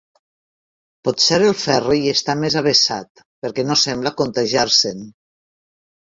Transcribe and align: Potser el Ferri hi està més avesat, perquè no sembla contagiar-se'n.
Potser 1.07 1.35
el 1.47 1.51
Ferri 1.63 1.97
hi 2.05 2.09
està 2.13 2.35
més 2.43 2.57
avesat, 2.61 3.21
perquè 3.45 3.65
no 3.67 3.77
sembla 3.81 4.13
contagiar-se'n. 4.23 5.05